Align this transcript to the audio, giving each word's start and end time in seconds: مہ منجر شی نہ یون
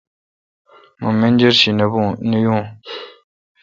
مہ 1.01 1.09
منجر 1.19 1.53
شی 1.59 1.71
نہ 1.77 1.85
یون 2.43 2.61